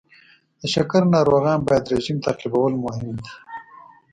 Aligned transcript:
د 0.59 0.61
شکر 0.73 1.01
ناروغان 1.15 1.59
باید 1.67 1.89
رژیم 1.93 2.17
تعقیبول 2.25 2.73
مهم 2.83 3.09
دی. 3.19 3.29